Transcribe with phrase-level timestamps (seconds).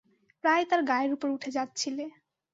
[0.43, 2.05] প্রায় তার গায়ের উপর উঠে যাচ্ছিলে।